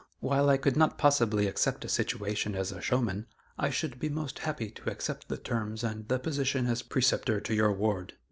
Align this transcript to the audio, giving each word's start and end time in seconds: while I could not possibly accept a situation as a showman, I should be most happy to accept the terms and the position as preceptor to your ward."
while 0.19 0.49
I 0.49 0.57
could 0.57 0.75
not 0.75 0.97
possibly 0.97 1.45
accept 1.45 1.85
a 1.85 1.87
situation 1.87 2.55
as 2.55 2.71
a 2.71 2.81
showman, 2.81 3.27
I 3.59 3.69
should 3.69 3.99
be 3.99 4.09
most 4.09 4.39
happy 4.39 4.71
to 4.71 4.89
accept 4.89 5.27
the 5.27 5.37
terms 5.37 5.83
and 5.83 6.07
the 6.07 6.17
position 6.17 6.65
as 6.65 6.81
preceptor 6.81 7.39
to 7.39 7.53
your 7.53 7.71
ward." 7.71 8.13